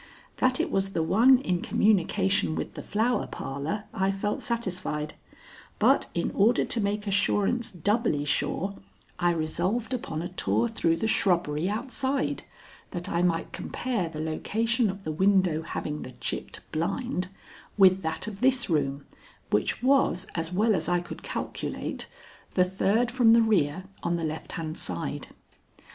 That 0.37 0.59
it 0.59 0.71
was 0.71 0.93
the 0.93 1.03
one 1.03 1.37
in 1.37 1.61
communication 1.61 2.55
with 2.55 2.73
the 2.73 2.81
Flower 2.81 3.27
Parlor 3.27 3.83
I 3.93 4.11
felt 4.11 4.41
satisfied, 4.41 5.13
but 5.77 6.07
in 6.15 6.31
order 6.31 6.65
to 6.65 6.81
make 6.81 7.05
assurance 7.05 7.69
doubly 7.69 8.25
sure 8.25 8.73
I 9.19 9.29
resolved 9.29 9.93
upon 9.93 10.23
a 10.23 10.29
tour 10.29 10.67
through 10.67 10.95
the 10.97 11.07
shrubbery 11.07 11.69
outside, 11.69 12.41
that 12.89 13.09
I 13.09 13.21
might 13.21 13.53
compare 13.53 14.09
the 14.09 14.19
location 14.21 14.89
of 14.89 15.03
the 15.03 15.11
window 15.11 15.61
having 15.61 16.01
the 16.01 16.13
chipped 16.13 16.61
blind 16.71 17.27
with 17.77 18.01
that 18.01 18.25
of 18.25 18.41
this 18.41 18.71
room, 18.71 19.05
which 19.51 19.83
was, 19.83 20.25
as 20.33 20.51
well 20.51 20.73
as 20.73 20.89
I 20.89 20.99
could 21.01 21.21
calculate, 21.21 22.07
the 22.55 22.63
third 22.63 23.11
from 23.11 23.33
the 23.33 23.43
rear 23.43 23.83
on 24.01 24.15
the 24.17 24.23
left 24.25 24.53
hand 24.53 24.79
side. 24.79 25.27